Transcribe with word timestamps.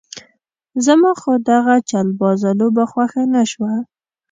زما 0.85 1.11
خو 1.21 1.31
دغه 1.49 1.75
چلبازه 1.89 2.49
لوبه 2.59 2.83
خوښه 2.91 3.23
نه 3.33 3.43
شوه. 3.51 3.73